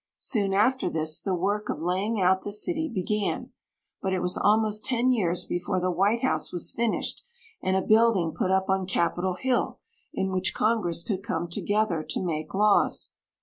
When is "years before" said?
5.11-5.79